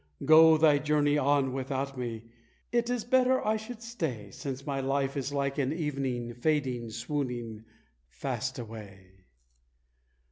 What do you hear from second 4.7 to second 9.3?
life is like an evening, fading, swooning fast away!